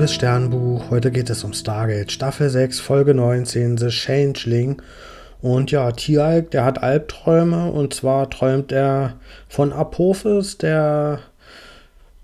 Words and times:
liebes 0.00 0.14
Sternbuch, 0.14 0.88
heute 0.88 1.10
geht 1.10 1.28
es 1.28 1.44
um 1.44 1.52
Stargate, 1.52 2.10
Staffel 2.10 2.48
6, 2.48 2.80
Folge 2.80 3.12
19, 3.12 3.76
The 3.76 3.90
Changeling. 3.90 4.80
Und 5.42 5.72
ja, 5.72 5.92
Tialk, 5.92 6.50
der 6.52 6.64
hat 6.64 6.82
Albträume 6.82 7.70
und 7.70 7.92
zwar 7.92 8.30
träumt 8.30 8.72
er 8.72 9.16
von 9.46 9.74
Apophis, 9.74 10.56
der 10.56 11.18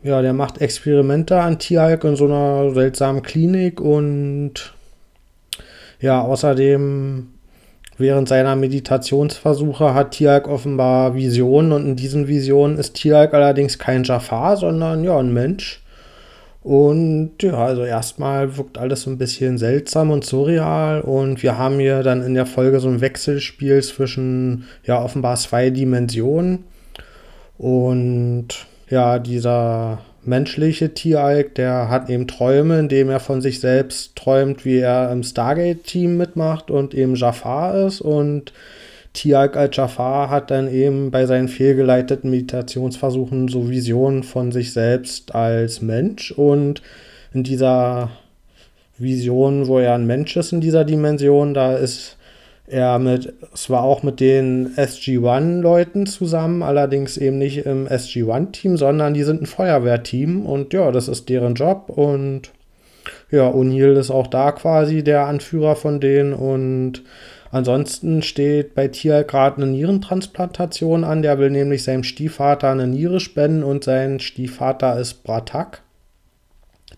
ja, 0.03 0.23
der 0.23 0.33
macht 0.33 0.63
Experimente 0.63 1.39
an 1.39 1.59
Tialk 1.59 2.05
in 2.05 2.17
so 2.17 2.25
einer 2.25 2.73
seltsamen 2.73 3.23
Klinik 3.23 3.79
und 3.79 4.73
ja, 6.01 6.23
außerdem 6.23 7.27
während 7.99 8.27
seiner 8.27 8.57
Meditationsversuche 8.57 9.93
hat 9.93 10.13
Tialk 10.13 10.49
offenbar 10.49 11.15
Visionen 11.15 11.73
und 11.73 11.85
in 11.85 11.97
diesen 11.97 12.27
Visionen 12.27 12.79
ist 12.79 12.95
Tialk 12.95 13.35
allerdings 13.35 13.79
kein 13.79 14.03
Jafar, 14.03 14.57
sondern 14.57 15.05
ja, 15.05 15.19
ein 15.19 15.35
Mensch. 15.35 15.83
Und 16.67 17.35
ja, 17.43 17.65
also 17.65 17.85
erstmal 17.85 18.57
wirkt 18.57 18.77
alles 18.77 19.03
so 19.03 19.11
ein 19.11 19.19
bisschen 19.19 19.57
seltsam 19.57 20.11
und 20.11 20.25
surreal. 20.25 21.01
Und 21.01 21.41
wir 21.45 21.57
haben 21.57 21.79
hier 21.79 22.03
dann 22.03 22.25
in 22.25 22.35
der 22.35 22.45
Folge 22.45 22.81
so 22.81 22.89
ein 22.89 23.01
Wechselspiel 23.01 23.81
zwischen 23.85 24.65
ja 24.85 25.01
offenbar 25.01 25.37
zwei 25.37 25.71
Dimensionen. 25.71 26.65
Und 27.57 28.49
ja, 28.91 29.21
dieser 29.21 30.01
menschliche 30.25 30.93
Tieralk, 30.93 31.55
der 31.55 31.89
hat 31.89 32.11
eben 32.11 32.27
Träume, 32.27 32.81
in 32.81 32.89
dem 32.89 33.11
er 33.11 33.21
von 33.21 33.41
sich 33.41 33.61
selbst 33.61 34.17
träumt, 34.17 34.65
wie 34.65 34.79
er 34.79 35.13
im 35.13 35.23
Stargate-Team 35.23 36.17
mitmacht 36.17 36.73
und 36.73 36.95
eben 36.95 37.15
Jafar 37.15 37.87
ist. 37.87 38.01
Und 38.01 38.53
Tiag 39.17 39.57
al-Jafar 39.57 40.31
hat 40.31 40.51
dann 40.51 40.73
eben 40.73 41.11
bei 41.11 41.27
seinen 41.27 41.49
fehlgeleiteten 41.49 42.31
Meditationsversuchen 42.31 43.49
so 43.49 43.69
Visionen 43.69 44.23
von 44.23 44.53
sich 44.53 44.73
selbst 44.73 45.35
als 45.35 45.83
Mensch. 45.83 46.31
Und 46.31 46.83
in 47.33 47.43
dieser 47.43 48.11
Vision, 48.99 49.67
wo 49.67 49.79
er 49.79 49.95
ein 49.95 50.07
Mensch 50.07 50.37
ist 50.37 50.53
in 50.53 50.61
dieser 50.61 50.85
Dimension, 50.85 51.55
da 51.55 51.75
ist 51.75 52.17
er 52.67 52.99
mit, 52.99 53.33
es 53.55 53.71
war 53.71 53.83
auch 53.83 54.03
mit 54.03 54.21
den 54.21 54.77
SG-1-Leuten 54.77 56.07
zusammen, 56.07 56.63
allerdings 56.63 57.17
eben 57.17 57.39
nicht 57.39 57.59
im 57.59 57.87
SG-1-Team, 57.87 58.77
sondern 58.77 59.15
die 59.15 59.23
sind 59.23 59.43
ein 59.43 59.47
Feuerwehrteam. 59.47 60.45
Und 60.45 60.73
ja, 60.75 60.91
das 60.93 61.09
ist 61.09 61.29
deren 61.29 61.55
Job. 61.55 61.89
Und 61.89 62.51
ja, 63.31 63.49
O'Neill 63.49 63.97
ist 63.99 64.11
auch 64.11 64.27
da 64.27 64.53
quasi 64.53 65.03
der 65.03 65.27
Anführer 65.27 65.77
von 65.77 66.01
denen. 66.01 66.33
Und 66.33 67.03
Ansonsten 67.57 68.21
steht 68.21 68.75
bei 68.75 68.89
Tier 68.89 69.25
gerade 69.25 69.57
eine 69.57 69.71
Nierentransplantation 69.71 71.05
an. 71.05 71.23
Der 71.23 71.39
will 71.39 71.49
nämlich 71.49 71.85
seinem 71.85 72.03
Stiefvater 72.03 72.69
eine 72.69 72.87
Niere 72.87 73.19
spenden 73.19 73.63
und 73.63 73.83
sein 73.83 74.21
Stiefvater 74.21 75.01
ist 75.01 75.25
Bratak. 75.25 75.81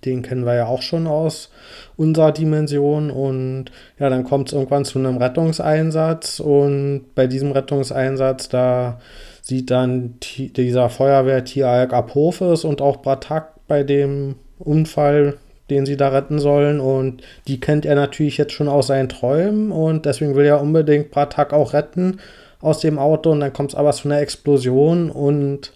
Den 0.05 0.23
kennen 0.23 0.45
wir 0.45 0.57
ja 0.57 0.67
auch 0.67 0.83
schon 0.83 1.07
aus 1.07 1.51
unserer 1.97 2.33
Dimension. 2.33 3.13
Und 3.13 3.67
ja, 4.01 4.11
dann 4.11 4.25
kommt 4.25 4.49
es 4.49 4.53
irgendwann 4.53 4.85
zu 4.85 4.99
einem 4.99 5.19
Rettungseinsatz. 5.19 6.41
Und 6.41 7.05
bei 7.15 7.29
diesem 7.29 7.53
Rettungseinsatz, 7.53 8.49
da 8.49 8.99
sieht 9.41 9.71
dann 9.71 10.17
dieser 10.21 10.91
Feuerwehr 10.91 11.45
Tieralk 11.45 11.93
Apophis 11.93 12.65
und 12.65 12.83
auch 12.83 12.97
Bratak 12.97 13.65
bei 13.69 13.85
dem 13.85 14.35
Unfall 14.59 15.35
den 15.71 15.87
sie 15.87 15.97
da 15.97 16.09
retten 16.09 16.39
sollen. 16.39 16.81
Und 16.81 17.23
die 17.47 17.61
kennt 17.61 17.87
er 17.87 17.95
natürlich 17.95 18.37
jetzt 18.39 18.53
schon 18.53 18.69
aus 18.69 18.89
seinen 18.89 19.09
Träumen. 19.09 19.73
Und 19.73 20.07
deswegen 20.07 20.35
will 20.35 20.47
er 20.47 20.61
unbedingt 20.61 21.11
Pratak 21.11 21.53
auch 21.53 21.73
retten 21.73 22.19
aus 22.61 22.81
dem 22.81 22.99
Auto. 22.99 23.31
Und 23.31 23.41
dann 23.41 23.53
kommt 23.53 23.73
es 23.73 23.77
aber 23.77 23.93
zu 23.93 24.09
einer 24.09 24.21
Explosion. 24.21 25.11
Und 25.11 25.73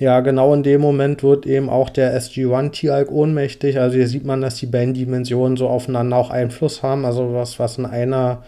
ja, 0.00 0.20
genau 0.20 0.54
in 0.54 0.62
dem 0.62 0.80
Moment 0.80 1.22
wird 1.22 1.44
eben 1.44 1.68
auch 1.68 1.90
der 1.90 2.18
SG-1 2.18 2.72
T-Alk 2.72 3.10
ohnmächtig. 3.10 3.78
Also 3.78 3.96
hier 3.96 4.08
sieht 4.08 4.24
man, 4.24 4.40
dass 4.40 4.56
die 4.56 4.66
beiden 4.66 4.94
Dimensionen 4.94 5.58
so 5.58 5.68
aufeinander 5.68 6.16
auch 6.16 6.30
Einfluss 6.30 6.82
haben. 6.82 7.04
Also 7.04 7.34
was, 7.34 7.58
was 7.58 7.76
in 7.76 7.84
einer 7.84 8.42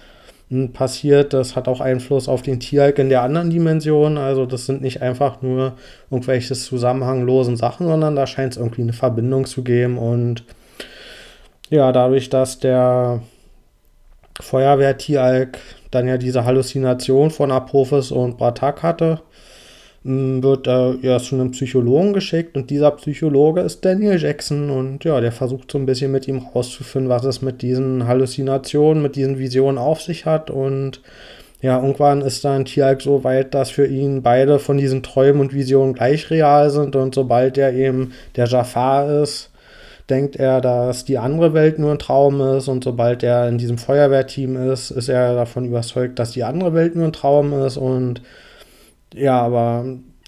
hm, 0.48 0.72
passiert, 0.72 1.32
das 1.34 1.54
hat 1.56 1.68
auch 1.68 1.80
Einfluss 1.80 2.28
auf 2.28 2.42
den 2.42 2.60
Tieralk 2.60 2.98
in 2.98 3.10
der 3.10 3.22
anderen 3.22 3.50
Dimension. 3.50 4.16
Also 4.16 4.46
das 4.46 4.64
sind 4.64 4.80
nicht 4.80 5.02
einfach 5.02 5.42
nur 5.42 5.74
irgendwelche 6.10 6.54
zusammenhanglosen 6.54 7.56
Sachen, 7.56 7.86
sondern 7.86 8.16
da 8.16 8.26
scheint 8.26 8.52
es 8.52 8.58
irgendwie 8.58 8.82
eine 8.82 8.92
Verbindung 8.94 9.44
zu 9.44 9.62
geben 9.62 9.98
und 9.98 10.44
ja, 11.72 11.90
dadurch, 11.90 12.28
dass 12.28 12.58
der 12.58 13.22
Feuerwehr-Tialk 14.40 15.58
dann 15.90 16.06
ja 16.06 16.18
diese 16.18 16.44
Halluzination 16.44 17.30
von 17.30 17.50
Apophis 17.50 18.10
und 18.10 18.36
Bratak 18.36 18.82
hatte, 18.82 19.20
wird 20.04 20.66
er 20.66 20.96
ja 21.00 21.18
zu 21.18 21.36
einem 21.36 21.52
Psychologen 21.52 22.12
geschickt 22.12 22.56
und 22.56 22.70
dieser 22.70 22.90
Psychologe 22.92 23.60
ist 23.60 23.84
Daniel 23.84 24.20
Jackson 24.20 24.68
und 24.68 25.04
ja, 25.04 25.20
der 25.20 25.32
versucht 25.32 25.70
so 25.70 25.78
ein 25.78 25.86
bisschen 25.86 26.12
mit 26.12 26.28
ihm 26.28 26.38
rauszufinden, 26.38 27.08
was 27.08 27.24
es 27.24 27.40
mit 27.40 27.62
diesen 27.62 28.06
Halluzinationen, 28.06 29.02
mit 29.02 29.16
diesen 29.16 29.38
Visionen 29.38 29.78
auf 29.78 30.02
sich 30.02 30.26
hat 30.26 30.50
und 30.50 31.00
ja, 31.62 31.80
irgendwann 31.80 32.20
ist 32.20 32.44
dann 32.44 32.64
Tialk 32.64 33.00
so 33.00 33.22
weit, 33.22 33.54
dass 33.54 33.70
für 33.70 33.86
ihn 33.86 34.22
beide 34.22 34.58
von 34.58 34.76
diesen 34.76 35.04
Träumen 35.04 35.40
und 35.40 35.54
Visionen 35.54 35.94
gleich 35.94 36.28
real 36.28 36.68
sind 36.70 36.96
und 36.96 37.14
sobald 37.14 37.56
er 37.56 37.72
eben 37.72 38.12
der 38.34 38.46
Jafar 38.46 39.22
ist, 39.22 39.51
denkt 40.08 40.36
er, 40.36 40.60
dass 40.60 41.04
die 41.04 41.18
andere 41.18 41.54
Welt 41.54 41.78
nur 41.78 41.92
ein 41.92 41.98
Traum 41.98 42.40
ist 42.40 42.68
und 42.68 42.84
sobald 42.84 43.22
er 43.22 43.48
in 43.48 43.58
diesem 43.58 43.78
Feuerwehrteam 43.78 44.70
ist, 44.70 44.90
ist 44.90 45.08
er 45.08 45.34
davon 45.34 45.64
überzeugt, 45.64 46.18
dass 46.18 46.32
die 46.32 46.44
andere 46.44 46.74
Welt 46.74 46.96
nur 46.96 47.06
ein 47.06 47.12
Traum 47.12 47.52
ist 47.52 47.76
und 47.76 48.22
ja, 49.14 49.40
aber 49.40 49.84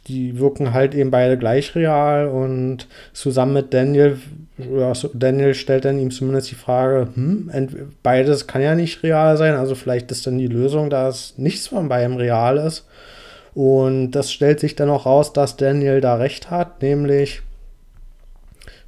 die 0.07 0.39
wirken 0.39 0.75
halt 0.75 0.95
eben 0.95 1.11
beide 1.11 1.39
gleich 1.39 1.75
real 1.75 2.29
und 2.29 2.89
zusammen 3.13 3.55
mit 3.55 3.75
Daniel, 3.75 4.19
Daniel 5.15 5.55
stellt 5.55 5.85
dann 5.85 5.99
ihm 5.99 6.11
zumindest 6.11 6.51
die 6.51 6.57
Frage, 6.57 7.09
hm, 7.15 7.51
beides 8.03 8.47
kann 8.47 8.63
ja 8.63 8.75
nicht 8.75 9.03
real 9.03 9.37
sein, 9.37 9.55
also 9.55 9.75
vielleicht 9.75 10.11
ist 10.11 10.27
dann 10.27 10.39
die 10.39 10.47
Lösung, 10.47 10.91
dass 10.91 11.39
nichts 11.39 11.69
von 11.69 11.89
beidem 11.89 12.17
real 12.17 12.59
ist. 12.59 12.87
Und 13.55 14.11
das 14.11 14.33
stellt 14.33 14.59
sich 14.59 14.75
dann 14.75 14.91
auch 14.91 15.07
raus, 15.07 15.33
dass 15.33 15.57
Daniel 15.57 16.01
da 16.01 16.17
recht 16.17 16.51
hat, 16.51 16.83
nämlich 16.83 17.43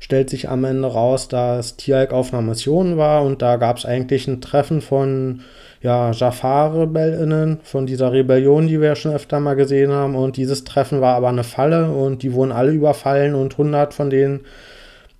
stellt 0.06 0.30
sich 0.30 0.48
am 0.48 0.62
Ende 0.62 0.86
raus, 0.86 1.26
dass 1.26 1.76
Tialk 1.76 2.12
auf 2.12 2.32
einer 2.32 2.40
Mission 2.40 2.96
war 2.96 3.24
und 3.24 3.42
da 3.42 3.56
gab 3.56 3.78
es 3.78 3.84
eigentlich 3.84 4.28
ein 4.28 4.40
Treffen 4.40 4.80
von 4.80 5.40
ja, 5.82 6.12
Jafar-RebellInnen, 6.12 7.58
von 7.64 7.86
dieser 7.86 8.12
Rebellion, 8.12 8.68
die 8.68 8.80
wir 8.80 8.94
schon 8.94 9.14
öfter 9.14 9.40
mal 9.40 9.56
gesehen 9.56 9.90
haben. 9.90 10.14
Und 10.14 10.36
dieses 10.36 10.62
Treffen 10.62 11.00
war 11.00 11.16
aber 11.16 11.28
eine 11.28 11.42
Falle 11.42 11.90
und 11.90 12.22
die 12.22 12.34
wurden 12.34 12.52
alle 12.52 12.70
überfallen 12.70 13.34
und 13.34 13.54
100 13.54 13.94
von 13.94 14.08
denen 14.08 14.42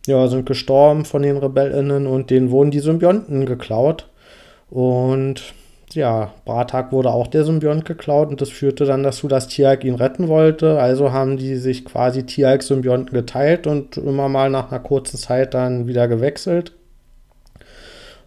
ja, 0.06 0.28
sind 0.28 0.46
gestorben 0.46 1.04
von 1.04 1.22
den 1.22 1.36
RebellInnen 1.36 2.06
und 2.06 2.30
denen 2.30 2.52
wurden 2.52 2.70
die 2.70 2.78
Symbionten 2.78 3.44
geklaut. 3.44 4.06
Und 4.70 5.52
ja, 5.92 6.32
Bratak 6.44 6.92
wurde 6.92 7.10
auch 7.10 7.26
der 7.26 7.44
Symbiont 7.44 7.84
geklaut 7.84 8.28
und 8.28 8.40
das 8.40 8.50
führte 8.50 8.84
dann 8.84 9.02
dazu, 9.02 9.28
dass 9.28 9.48
Tialk 9.48 9.84
ihn 9.84 9.94
retten 9.94 10.28
wollte. 10.28 10.78
Also 10.78 11.12
haben 11.12 11.36
die 11.36 11.56
sich 11.56 11.84
quasi 11.84 12.24
Tialk-Symbionten 12.24 13.12
geteilt 13.12 13.66
und 13.66 13.96
immer 13.96 14.28
mal 14.28 14.50
nach 14.50 14.70
einer 14.70 14.80
kurzen 14.80 15.16
Zeit 15.16 15.54
dann 15.54 15.86
wieder 15.86 16.08
gewechselt, 16.08 16.72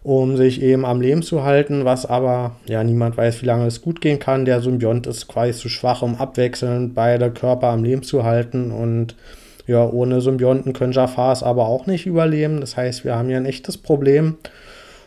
um 0.02 0.36
sich 0.36 0.62
eben 0.62 0.84
am 0.86 1.00
Leben 1.00 1.22
zu 1.22 1.44
halten, 1.44 1.84
was 1.84 2.06
aber, 2.06 2.56
ja, 2.66 2.82
niemand 2.82 3.16
weiß, 3.16 3.42
wie 3.42 3.46
lange 3.46 3.66
es 3.66 3.82
gut 3.82 4.00
gehen 4.00 4.18
kann. 4.18 4.46
Der 4.46 4.62
Symbiont 4.62 5.06
ist 5.06 5.28
quasi 5.28 5.52
zu 5.52 5.68
schwach, 5.68 6.02
um 6.02 6.16
abwechselnd 6.16 6.94
beide 6.94 7.30
Körper 7.30 7.68
am 7.68 7.84
Leben 7.84 8.02
zu 8.02 8.24
halten 8.24 8.70
und 8.70 9.14
ja, 9.66 9.88
ohne 9.88 10.20
Symbionten 10.20 10.72
können 10.72 10.92
Jafars 10.92 11.42
aber 11.42 11.66
auch 11.66 11.86
nicht 11.86 12.06
überleben. 12.06 12.60
Das 12.60 12.76
heißt, 12.76 13.04
wir 13.04 13.14
haben 13.14 13.28
hier 13.28 13.36
ein 13.36 13.46
echtes 13.46 13.78
Problem. 13.78 14.36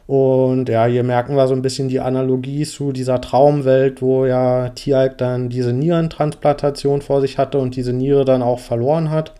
Und 0.05 0.67
ja, 0.67 0.85
hier 0.85 1.03
merken 1.03 1.35
wir 1.35 1.47
so 1.47 1.53
ein 1.53 1.61
bisschen 1.61 1.87
die 1.87 2.01
Analogie 2.01 2.65
zu 2.65 2.91
dieser 2.91 3.21
Traumwelt, 3.21 4.01
wo 4.01 4.25
ja 4.25 4.69
Tialk 4.69 5.17
dann 5.17 5.49
diese 5.49 5.71
Nierentransplantation 5.71 7.01
vor 7.01 7.21
sich 7.21 7.37
hatte 7.37 7.57
und 7.57 7.75
diese 7.75 7.93
Niere 7.93 8.25
dann 8.25 8.41
auch 8.41 8.59
verloren 8.59 9.09
hat. 9.09 9.33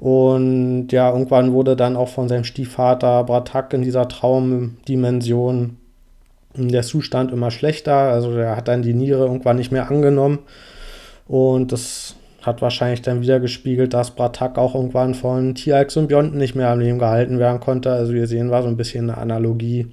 Und 0.00 0.88
ja, 0.90 1.10
irgendwann 1.10 1.52
wurde 1.52 1.76
dann 1.76 1.96
auch 1.96 2.08
von 2.08 2.28
seinem 2.28 2.44
Stiefvater 2.44 3.24
Bratak 3.24 3.72
in 3.72 3.82
dieser 3.82 4.08
Traumdimension 4.08 5.76
der 6.54 6.82
Zustand 6.82 7.32
immer 7.32 7.50
schlechter. 7.50 7.94
Also 7.94 8.32
er 8.32 8.56
hat 8.56 8.68
dann 8.68 8.82
die 8.82 8.94
Niere 8.94 9.26
irgendwann 9.26 9.56
nicht 9.56 9.72
mehr 9.72 9.88
angenommen. 9.90 10.40
Und 11.26 11.72
das 11.72 12.16
hat 12.48 12.62
wahrscheinlich 12.62 13.02
dann 13.02 13.20
wieder 13.22 13.40
gespiegelt, 13.40 13.94
dass 13.94 14.10
Bratak 14.10 14.58
auch 14.58 14.74
irgendwann 14.74 15.14
von 15.14 15.54
Tieralk-Symbionten 15.54 16.38
nicht 16.38 16.54
mehr 16.54 16.70
am 16.70 16.80
Leben 16.80 16.98
gehalten 16.98 17.38
werden 17.38 17.60
konnte. 17.60 17.92
Also 17.92 18.12
wir 18.12 18.26
sehen 18.26 18.50
war 18.50 18.62
so 18.62 18.68
ein 18.68 18.76
bisschen 18.76 19.10
eine 19.10 19.18
Analogie 19.18 19.86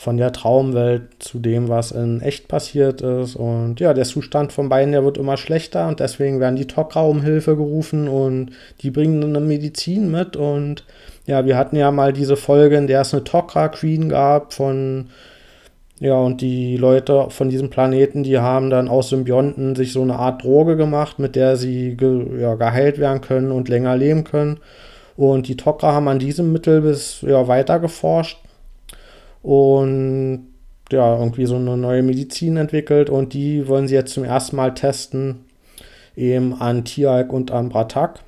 von 0.00 0.16
der 0.16 0.32
Traumwelt 0.32 1.02
zu 1.18 1.38
dem, 1.38 1.68
was 1.68 1.92
in 1.92 2.22
echt 2.22 2.48
passiert 2.48 3.02
ist. 3.02 3.36
Und 3.36 3.80
ja, 3.80 3.92
der 3.92 4.06
Zustand 4.06 4.50
von 4.50 4.70
beiden, 4.70 4.92
der 4.92 5.04
wird 5.04 5.18
immer 5.18 5.36
schlechter 5.36 5.88
und 5.88 6.00
deswegen 6.00 6.40
werden 6.40 6.56
die 6.56 6.64
Tok'ra 6.64 7.06
um 7.06 7.20
Hilfe 7.20 7.54
gerufen 7.54 8.08
und 8.08 8.52
die 8.80 8.90
bringen 8.90 9.22
eine 9.22 9.40
Medizin 9.40 10.10
mit. 10.10 10.36
Und 10.36 10.86
ja, 11.26 11.44
wir 11.44 11.58
hatten 11.58 11.76
ja 11.76 11.90
mal 11.90 12.14
diese 12.14 12.36
Folge, 12.36 12.76
in 12.76 12.86
der 12.86 13.02
es 13.02 13.12
eine 13.12 13.24
Tok'ra 13.24 13.68
Queen 13.68 14.08
gab 14.08 14.54
von 14.54 15.08
ja, 16.00 16.14
und 16.14 16.40
die 16.40 16.78
Leute 16.78 17.26
von 17.28 17.50
diesem 17.50 17.68
Planeten, 17.68 18.22
die 18.22 18.38
haben 18.38 18.70
dann 18.70 18.88
aus 18.88 19.10
Symbionten 19.10 19.76
sich 19.76 19.92
so 19.92 20.00
eine 20.00 20.16
Art 20.16 20.42
Droge 20.42 20.76
gemacht, 20.76 21.18
mit 21.18 21.36
der 21.36 21.56
sie 21.56 21.94
ge 21.94 22.40
ja, 22.40 22.54
geheilt 22.54 22.98
werden 22.98 23.20
können 23.20 23.52
und 23.52 23.68
länger 23.68 23.96
leben 23.98 24.24
können. 24.24 24.60
Und 25.18 25.46
die 25.46 25.56
Tok'ra 25.56 25.92
haben 25.92 26.08
an 26.08 26.18
diesem 26.18 26.52
Mittel 26.52 26.80
bis 26.80 27.20
ja, 27.20 27.46
weiter 27.48 27.78
geforscht 27.78 28.38
und 29.42 30.46
ja, 30.90 31.18
irgendwie 31.18 31.44
so 31.44 31.56
eine 31.56 31.76
neue 31.76 32.02
Medizin 32.02 32.56
entwickelt 32.56 33.10
und 33.10 33.34
die 33.34 33.68
wollen 33.68 33.86
sie 33.86 33.94
jetzt 33.94 34.14
zum 34.14 34.24
ersten 34.24 34.56
Mal 34.56 34.72
testen, 34.72 35.44
eben 36.16 36.54
an 36.54 36.86
Tialk 36.86 37.30
und 37.30 37.50
an 37.50 37.68
Bratak. 37.68 38.20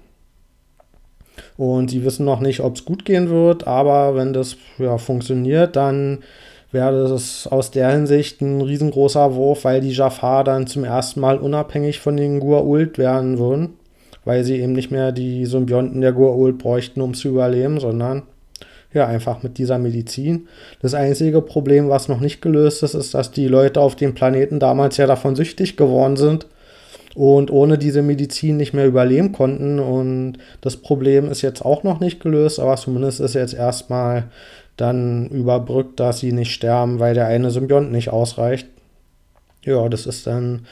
Und 1.56 1.90
sie 1.90 2.04
wissen 2.04 2.26
noch 2.26 2.40
nicht, 2.40 2.60
ob 2.60 2.76
es 2.76 2.84
gut 2.84 3.06
gehen 3.06 3.30
wird, 3.30 3.66
aber 3.66 4.14
wenn 4.14 4.34
das 4.34 4.58
ja, 4.78 4.98
funktioniert, 4.98 5.74
dann 5.76 6.18
wäre 6.72 7.08
das 7.08 7.46
aus 7.46 7.70
der 7.70 7.90
Hinsicht 7.90 8.40
ein 8.40 8.60
riesengroßer 8.60 9.34
Wurf, 9.34 9.64
weil 9.64 9.80
die 9.80 9.92
Jafar 9.92 10.42
dann 10.42 10.66
zum 10.66 10.84
ersten 10.84 11.20
Mal 11.20 11.38
unabhängig 11.38 12.00
von 12.00 12.16
den 12.16 12.40
Gua'uld 12.40 12.98
werden 12.98 13.38
würden, 13.38 13.74
weil 14.24 14.42
sie 14.42 14.60
eben 14.60 14.72
nicht 14.72 14.90
mehr 14.90 15.12
die 15.12 15.46
Symbionten 15.46 16.00
der 16.00 16.14
Gua'uld 16.14 16.58
bräuchten, 16.58 17.00
um 17.02 17.14
zu 17.14 17.28
überleben, 17.28 17.78
sondern 17.78 18.22
ja, 18.94 19.06
einfach 19.06 19.42
mit 19.42 19.58
dieser 19.58 19.78
Medizin. 19.78 20.48
Das 20.80 20.94
einzige 20.94 21.40
Problem, 21.40 21.88
was 21.88 22.08
noch 22.08 22.20
nicht 22.20 22.42
gelöst 22.42 22.82
ist, 22.82 22.94
ist, 22.94 23.14
dass 23.14 23.30
die 23.30 23.48
Leute 23.48 23.80
auf 23.80 23.96
dem 23.96 24.14
Planeten 24.14 24.58
damals 24.58 24.96
ja 24.96 25.06
davon 25.06 25.36
süchtig 25.36 25.76
geworden 25.76 26.16
sind 26.16 26.46
und 27.14 27.50
ohne 27.50 27.78
diese 27.78 28.02
Medizin 28.02 28.56
nicht 28.56 28.72
mehr 28.72 28.86
überleben 28.86 29.32
konnten. 29.32 29.78
Und 29.78 30.34
das 30.60 30.76
Problem 30.76 31.30
ist 31.30 31.42
jetzt 31.42 31.64
auch 31.64 31.82
noch 31.82 32.00
nicht 32.00 32.20
gelöst, 32.20 32.60
aber 32.60 32.76
zumindest 32.76 33.20
ist 33.20 33.34
jetzt 33.34 33.54
erstmal 33.54 34.24
dann 34.76 35.28
überbrückt, 35.28 36.00
dass 36.00 36.20
sie 36.20 36.32
nicht 36.32 36.52
sterben, 36.52 36.98
weil 36.98 37.14
der 37.14 37.26
eine 37.26 37.50
Symbiont 37.50 37.92
nicht 37.92 38.10
ausreicht. 38.10 38.66
Ja, 39.64 39.88
das 39.88 40.06
ist 40.06 40.26
dann 40.26 40.66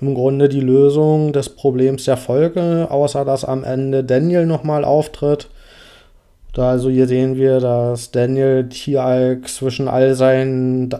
im 0.00 0.14
Grunde 0.14 0.48
die 0.48 0.60
Lösung 0.60 1.32
des 1.32 1.48
Problems 1.48 2.04
der 2.04 2.16
Folge, 2.16 2.88
außer 2.90 3.24
dass 3.24 3.44
am 3.44 3.64
Ende 3.64 4.04
Daniel 4.04 4.46
nochmal 4.46 4.84
auftritt. 4.84 5.48
Da 6.52 6.70
also 6.70 6.90
hier 6.90 7.06
sehen 7.06 7.36
wir, 7.36 7.60
dass 7.60 8.10
Daniel 8.10 8.68
Tieralk 8.68 9.48
zwischen 9.48 9.88
all 9.88 10.14
seinen 10.14 10.90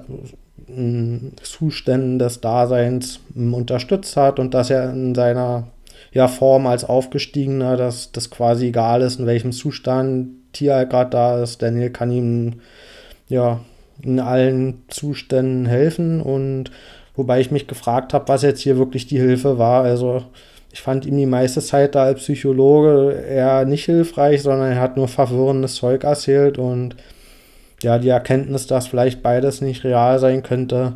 Zuständen 1.43 2.19
des 2.19 2.41
Daseins 2.41 3.21
unterstützt 3.35 4.17
hat 4.17 4.39
und 4.39 4.53
dass 4.53 4.71
er 4.71 4.91
in 4.91 5.15
seiner 5.15 5.69
ja, 6.13 6.29
Form 6.29 6.67
als 6.67 6.85
Aufgestiegener, 6.85 7.77
dass 7.77 8.11
das 8.13 8.31
quasi 8.31 8.69
egal 8.69 9.03
ist, 9.03 9.21
in 9.21 9.27
welchem 9.27 9.53
Zustand 9.53 10.29
Tier 10.57 10.87
gerade 10.87 11.11
da 11.11 11.43
ist. 11.43 11.63
Daniel 11.63 11.91
kann 11.91 12.11
ihm 12.11 12.61
ja 13.29 13.61
in 14.03 14.21
allen 14.21 14.83
Zuständen 14.89 15.67
helfen 15.67 16.21
und 16.21 16.71
wobei 17.15 17.41
ich 17.41 17.51
mich 17.51 17.67
gefragt 17.67 18.13
habe, 18.13 18.29
was 18.29 18.43
jetzt 18.43 18.61
hier 18.61 18.77
wirklich 18.77 19.07
die 19.07 19.19
Hilfe 19.19 19.59
war. 19.59 19.85
Also 19.85 20.23
ich 20.73 20.83
fand 20.83 21.07
ihm 21.07 21.17
die 21.17 21.27
meiste 21.27 21.61
Zeit 21.61 21.95
da 21.95 22.05
als 22.05 22.21
Psychologe 22.21 23.13
eher 23.13 23.65
nicht 23.65 23.87
hilfreich, 23.87 24.43
sondern 24.43 24.73
er 24.73 24.81
hat 24.81 24.97
nur 24.97 25.09
verwirrendes 25.09 25.77
Zeug 25.77 26.05
erzählt 26.05 26.59
und 26.59 26.97
ja, 27.83 27.99
die 27.99 28.09
Erkenntnis, 28.09 28.67
dass 28.67 28.87
vielleicht 28.87 29.23
beides 29.23 29.61
nicht 29.61 29.85
real 29.85 30.19
sein 30.19 30.43
könnte, 30.43 30.95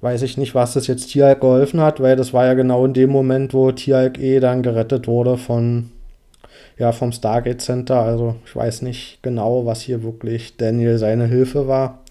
weiß 0.00 0.22
ich 0.22 0.36
nicht, 0.36 0.54
was 0.54 0.74
das 0.74 0.86
jetzt 0.86 1.08
Tieralk 1.08 1.40
geholfen 1.40 1.80
hat, 1.80 2.00
weil 2.00 2.16
das 2.16 2.32
war 2.32 2.46
ja 2.46 2.54
genau 2.54 2.84
in 2.84 2.94
dem 2.94 3.10
Moment, 3.10 3.54
wo 3.54 3.72
Tieralk 3.72 4.18
eh 4.18 4.40
dann 4.40 4.62
gerettet 4.62 5.08
wurde 5.08 5.36
von, 5.36 5.90
ja, 6.78 6.92
vom 6.92 7.12
Stargate 7.12 7.60
Center. 7.60 8.00
Also 8.00 8.36
ich 8.44 8.54
weiß 8.54 8.82
nicht 8.82 9.18
genau, 9.22 9.66
was 9.66 9.80
hier 9.80 10.02
wirklich 10.02 10.56
Daniel 10.56 10.98
seine 10.98 11.26
Hilfe 11.26 11.68
war. 11.68 12.02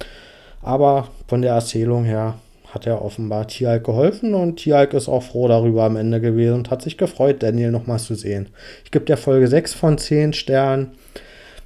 Aber 0.62 1.10
von 1.28 1.42
der 1.42 1.54
Erzählung 1.54 2.04
her 2.04 2.36
hat 2.70 2.88
er 2.88 3.04
offenbar 3.04 3.48
Tieralk 3.48 3.86
geholfen 3.86 4.34
und 4.34 4.58
Tieralk 4.58 4.94
ist 4.94 5.08
auch 5.08 5.24
froh 5.24 5.48
darüber 5.48 5.84
am 5.84 5.96
Ende 5.96 6.20
gewesen 6.20 6.56
und 6.56 6.72
hat 6.72 6.82
sich 6.82 6.98
gefreut, 6.98 7.42
Daniel 7.42 7.72
nochmal 7.72 8.00
zu 8.00 8.16
sehen. 8.16 8.50
Ich 8.84 8.92
gebe 8.92 9.06
der 9.06 9.16
Folge 9.16 9.48
6 9.48 9.74
von 9.74 9.98
10 9.98 10.34
Sternen. 10.34 10.92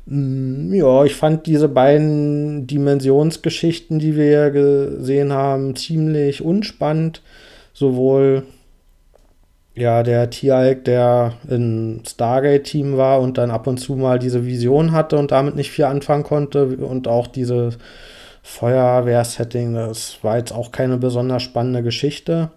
Mm, 0.06 0.74
ja, 0.74 1.06
ich 1.06 1.16
fand 1.16 1.48
diese 1.48 1.68
beiden 1.68 2.68
Dimensionsgeschichten, 2.68 3.98
die 3.98 4.16
wir 4.16 4.52
gesehen 4.52 5.34
haben, 5.34 5.76
ziemlich 5.76 6.44
unspannend. 6.44 7.24
Sowohl 7.74 8.44
ja, 9.80 10.04
der 10.04 10.30
Tieralk, 10.30 10.84
der 10.84 11.34
im 11.50 12.02
Stargate-Team 12.06 12.98
war 12.98 13.22
und 13.22 13.38
dann 13.38 13.50
ab 13.50 13.66
und 13.66 13.78
zu 13.78 13.96
mal 13.96 14.20
diese 14.20 14.46
Vision 14.46 14.92
hatte 14.92 15.18
und 15.18 15.32
damit 15.32 15.56
nicht 15.56 15.72
viel 15.72 15.86
anfangen 15.86 16.24
konnte. 16.24 16.66
Und 16.66 17.08
auch 17.08 17.28
diese 17.28 17.72
Feuerwehr-Setting, 18.44 19.74
das 19.74 20.18
war 20.22 20.38
jetzt 20.38 20.52
auch 20.52 20.72
keine 20.72 20.98
besonders 20.98 21.44
spannende 21.44 21.82
Geschichte. 21.82 22.50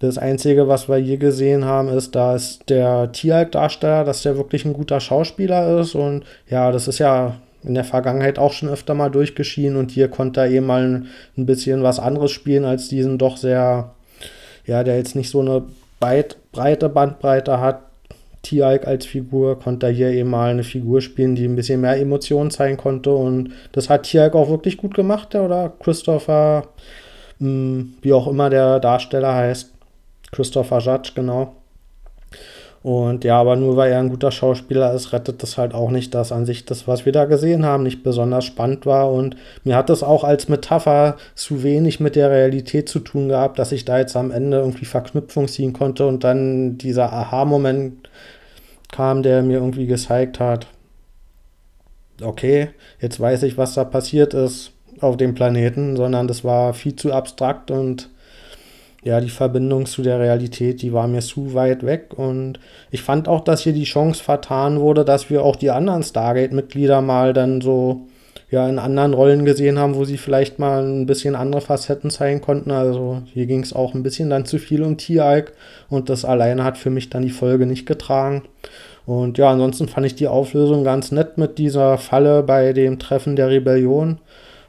Das 0.00 0.18
Einzige, 0.18 0.66
was 0.66 0.88
wir 0.88 0.96
hier 0.96 1.18
gesehen 1.18 1.64
haben, 1.64 1.88
ist, 1.88 2.14
dass 2.16 2.58
der 2.68 3.12
Tieralk-Darsteller, 3.12 4.04
dass 4.04 4.22
der 4.22 4.36
wirklich 4.36 4.64
ein 4.64 4.72
guter 4.72 4.98
Schauspieler 4.98 5.80
ist. 5.80 5.94
Und 5.94 6.24
ja, 6.48 6.72
das 6.72 6.88
ist 6.88 6.98
ja 6.98 7.36
in 7.62 7.74
der 7.74 7.84
Vergangenheit 7.84 8.38
auch 8.38 8.52
schon 8.52 8.68
öfter 8.68 8.94
mal 8.94 9.10
durchgeschieden. 9.10 9.76
Und 9.76 9.92
hier 9.92 10.08
konnte 10.08 10.40
er 10.40 10.50
eben 10.50 10.66
mal 10.66 11.04
ein, 11.36 11.46
bisschen 11.46 11.84
was 11.84 12.00
anderes 12.00 12.32
spielen 12.32 12.64
als 12.64 12.88
diesen 12.88 13.16
doch 13.16 13.36
sehr, 13.36 13.92
ja, 14.66 14.82
der 14.82 14.96
jetzt 14.96 15.14
nicht 15.14 15.30
so 15.30 15.40
eine 15.40 15.62
breit, 16.00 16.37
breite 16.58 16.88
Bandbreite 16.88 17.60
hat. 17.60 17.82
Tieralk 18.42 18.86
als 18.86 19.06
Figur 19.06 19.58
konnte 19.58 19.86
er 19.86 19.92
hier 19.92 20.10
eben 20.10 20.30
mal 20.30 20.50
eine 20.50 20.64
Figur 20.64 21.00
spielen, 21.00 21.34
die 21.34 21.44
ein 21.44 21.56
bisschen 21.56 21.80
mehr 21.80 21.98
Emotionen 21.98 22.50
zeigen 22.50 22.76
konnte. 22.76 23.10
Und 23.10 23.52
das 23.72 23.88
hat 23.88 24.04
Tieralk 24.04 24.34
auch 24.34 24.48
wirklich 24.48 24.76
gut 24.76 24.94
gemacht, 24.94 25.34
oder 25.34 25.72
Christopher, 25.80 26.64
hm, 27.38 27.94
wie 28.02 28.12
auch 28.12 28.26
immer 28.26 28.50
der 28.50 28.80
Darsteller 28.80 29.34
heißt. 29.34 29.72
Christopher 30.32 30.78
Judge, 30.80 31.12
genau. 31.14 31.54
Und 32.82 33.24
ja, 33.24 33.40
aber 33.40 33.56
nur 33.56 33.76
weil 33.76 33.90
er 33.90 33.98
ein 33.98 34.08
guter 34.08 34.30
Schauspieler 34.30 34.92
ist, 34.94 35.12
rettet 35.12 35.42
das 35.42 35.58
halt 35.58 35.74
auch 35.74 35.90
nicht, 35.90 36.14
dass 36.14 36.30
an 36.30 36.46
sich 36.46 36.64
das, 36.64 36.86
was 36.86 37.04
wir 37.04 37.12
da 37.12 37.24
gesehen 37.24 37.64
haben, 37.66 37.82
nicht 37.82 38.04
besonders 38.04 38.44
spannend 38.44 38.86
war. 38.86 39.10
Und 39.10 39.36
mir 39.64 39.76
hat 39.76 39.90
das 39.90 40.02
auch 40.02 40.22
als 40.22 40.48
Metapher 40.48 41.16
zu 41.34 41.62
wenig 41.64 41.98
mit 41.98 42.14
der 42.14 42.30
Realität 42.30 42.88
zu 42.88 43.00
tun 43.00 43.28
gehabt, 43.28 43.58
dass 43.58 43.72
ich 43.72 43.84
da 43.84 43.98
jetzt 43.98 44.16
am 44.16 44.30
Ende 44.30 44.58
irgendwie 44.58 44.84
Verknüpfung 44.84 45.48
ziehen 45.48 45.72
konnte 45.72 46.06
und 46.06 46.22
dann 46.22 46.78
dieser 46.78 47.12
Aha-Moment 47.12 48.08
kam, 48.92 49.22
der 49.22 49.42
mir 49.42 49.58
irgendwie 49.58 49.86
gezeigt 49.86 50.38
hat, 50.38 50.66
okay, 52.22 52.70
jetzt 53.00 53.18
weiß 53.18 53.42
ich, 53.42 53.58
was 53.58 53.74
da 53.74 53.84
passiert 53.84 54.34
ist 54.34 54.72
auf 55.00 55.16
dem 55.16 55.34
Planeten, 55.34 55.96
sondern 55.96 56.28
das 56.28 56.44
war 56.44 56.74
viel 56.74 56.96
zu 56.96 57.12
abstrakt 57.12 57.70
und 57.70 58.08
ja, 59.02 59.20
die 59.20 59.30
Verbindung 59.30 59.86
zu 59.86 60.02
der 60.02 60.18
Realität, 60.18 60.82
die 60.82 60.92
war 60.92 61.06
mir 61.06 61.20
zu 61.20 61.54
weit 61.54 61.84
weg. 61.84 62.14
Und 62.16 62.58
ich 62.90 63.02
fand 63.02 63.28
auch, 63.28 63.42
dass 63.42 63.62
hier 63.62 63.72
die 63.72 63.84
Chance 63.84 64.22
vertan 64.22 64.80
wurde, 64.80 65.04
dass 65.04 65.30
wir 65.30 65.44
auch 65.44 65.56
die 65.56 65.70
anderen 65.70 66.02
Stargate-Mitglieder 66.02 67.00
mal 67.00 67.32
dann 67.32 67.60
so 67.60 68.06
ja, 68.50 68.68
in 68.68 68.78
anderen 68.78 69.14
Rollen 69.14 69.44
gesehen 69.44 69.78
haben, 69.78 69.94
wo 69.94 70.04
sie 70.04 70.16
vielleicht 70.16 70.58
mal 70.58 70.82
ein 70.82 71.06
bisschen 71.06 71.36
andere 71.36 71.60
Facetten 71.60 72.10
zeigen 72.10 72.40
konnten. 72.40 72.70
Also 72.70 73.22
hier 73.32 73.46
ging 73.46 73.62
es 73.62 73.72
auch 73.72 73.94
ein 73.94 74.02
bisschen 74.02 74.30
dann 74.30 74.46
zu 74.46 74.58
viel 74.58 74.82
um 74.82 74.96
Tieralk 74.96 75.52
und 75.90 76.08
das 76.08 76.24
alleine 76.24 76.64
hat 76.64 76.78
für 76.78 76.90
mich 76.90 77.10
dann 77.10 77.22
die 77.22 77.30
Folge 77.30 77.66
nicht 77.66 77.86
getragen. 77.86 78.44
Und 79.04 79.38
ja, 79.38 79.50
ansonsten 79.50 79.88
fand 79.88 80.06
ich 80.06 80.14
die 80.16 80.28
Auflösung 80.28 80.84
ganz 80.84 81.12
nett 81.12 81.38
mit 81.38 81.58
dieser 81.58 81.98
Falle 81.98 82.42
bei 82.42 82.72
dem 82.72 82.98
Treffen 82.98 83.36
der 83.36 83.48
Rebellion. 83.48 84.18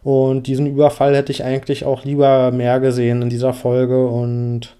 Und 0.03 0.47
diesen 0.47 0.67
Überfall 0.67 1.15
hätte 1.15 1.31
ich 1.31 1.43
eigentlich 1.43 1.85
auch 1.85 2.05
lieber 2.05 2.51
mehr 2.51 2.79
gesehen 2.79 3.21
in 3.21 3.29
dieser 3.29 3.53
Folge. 3.53 4.07
Und 4.07 4.75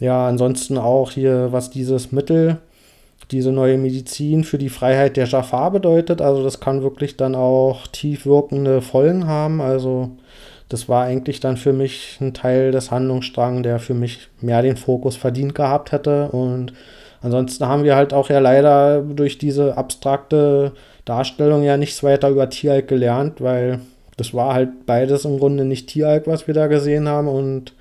ja, 0.00 0.26
ansonsten 0.28 0.78
auch 0.78 1.10
hier, 1.10 1.48
was 1.50 1.70
dieses 1.70 2.12
Mittel, 2.12 2.58
diese 3.30 3.52
neue 3.52 3.76
Medizin 3.76 4.44
für 4.44 4.58
die 4.58 4.68
Freiheit 4.68 5.16
der 5.16 5.26
Jafar 5.26 5.70
bedeutet. 5.70 6.22
Also 6.22 6.42
das 6.42 6.60
kann 6.60 6.82
wirklich 6.82 7.16
dann 7.16 7.34
auch 7.34 7.86
tief 7.88 8.26
wirkende 8.26 8.80
Folgen 8.80 9.26
haben. 9.26 9.60
Also 9.60 10.10
das 10.68 10.88
war 10.88 11.04
eigentlich 11.04 11.40
dann 11.40 11.56
für 11.56 11.72
mich 11.72 12.18
ein 12.20 12.34
Teil 12.34 12.72
des 12.72 12.90
Handlungsstrangs, 12.90 13.62
der 13.62 13.78
für 13.78 13.94
mich 13.94 14.28
mehr 14.40 14.62
den 14.62 14.76
Fokus 14.76 15.16
verdient 15.16 15.54
gehabt 15.54 15.92
hätte. 15.92 16.28
Und 16.28 16.72
ansonsten 17.20 17.66
haben 17.66 17.84
wir 17.84 17.96
halt 17.96 18.12
auch 18.14 18.30
ja 18.30 18.38
leider 18.38 19.02
durch 19.02 19.38
diese 19.38 19.76
abstrakte 19.76 20.72
Darstellung 21.04 21.62
ja 21.64 21.76
nichts 21.76 22.02
weiter 22.02 22.28
über 22.28 22.48
Tierhalk 22.50 22.86
gelernt, 22.88 23.40
weil 23.40 23.80
das 24.18 24.34
war 24.34 24.52
halt 24.52 24.84
beides 24.84 25.24
im 25.24 25.38
Grunde 25.38 25.64
nicht 25.64 25.88
Tieralk, 25.88 26.26
was 26.26 26.46
wir 26.46 26.52
da 26.52 26.66
gesehen 26.66 27.08
haben. 27.08 27.28
Und 27.28 27.72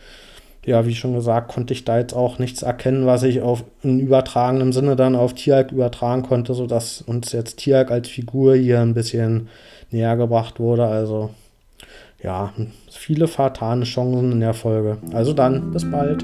ja, 0.65 0.85
wie 0.85 0.95
schon 0.95 1.13
gesagt, 1.13 1.51
konnte 1.51 1.73
ich 1.73 1.83
da 1.83 1.97
jetzt 1.97 2.13
auch 2.13 2.39
nichts 2.39 2.61
erkennen, 2.61 3.05
was 3.05 3.23
ich 3.23 3.41
auf 3.41 3.63
in 3.83 3.99
übertragenem 3.99 4.71
Sinne 4.71 4.95
dann 4.95 5.15
auf 5.15 5.33
Tieralk 5.33 5.71
übertragen 5.71 6.23
konnte, 6.23 6.53
sodass 6.53 7.01
uns 7.01 7.31
jetzt 7.31 7.57
Tieralk 7.57 7.91
als 7.91 8.07
Figur 8.07 8.55
hier 8.55 8.79
ein 8.81 8.93
bisschen 8.93 9.49
näher 9.91 10.15
gebracht 10.15 10.59
wurde. 10.59 10.85
Also 10.85 11.31
ja, 12.23 12.53
viele 12.89 13.27
fatale 13.27 13.83
Chancen 13.83 14.31
in 14.31 14.39
der 14.39 14.53
Folge. 14.53 14.97
Also 15.13 15.33
dann, 15.33 15.71
bis 15.71 15.89
bald. 15.89 16.23